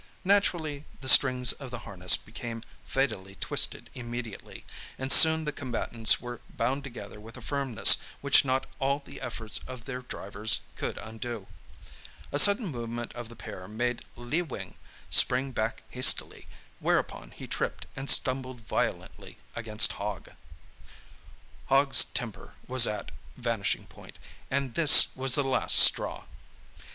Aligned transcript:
Naturally, 0.23 0.85
the 0.99 1.07
strings 1.07 1.51
of 1.51 1.69
the 1.69 1.77
harness 1.85 2.17
became 2.17 2.63
fatally 2.83 3.35
twisted 3.35 3.91
immediately, 3.93 4.65
and 4.97 5.11
soon 5.11 5.45
the 5.45 5.51
combatants 5.51 6.19
were 6.19 6.41
bound 6.49 6.83
together 6.83 7.19
with 7.19 7.37
a 7.37 7.39
firmness 7.41 7.97
which 8.19 8.43
not 8.43 8.65
all 8.79 9.03
the 9.05 9.21
efforts 9.21 9.59
of 9.67 9.85
their 9.85 10.01
drivers 10.01 10.61
could 10.75 10.97
undo. 10.97 11.45
A 12.31 12.39
sudden 12.39 12.65
movement 12.65 13.13
of 13.13 13.29
the 13.29 13.35
pair 13.35 13.67
made 13.67 14.03
Lee 14.15 14.41
Wing 14.41 14.73
spring 15.11 15.51
back 15.51 15.83
hastily, 15.91 16.47
whereupon 16.79 17.29
he 17.29 17.45
tripped 17.45 17.85
and 17.95 18.09
stumbled 18.09 18.61
violently 18.61 19.37
against 19.55 19.91
Hogg. 20.01 20.29
Hogg's 21.67 22.05
temper 22.05 22.53
was 22.67 22.87
at 22.87 23.11
vanishing 23.37 23.85
point, 23.85 24.17
and 24.49 24.73
this 24.73 25.15
was 25.15 25.35
the 25.35 25.43
last 25.43 25.77
straw. 25.77 26.25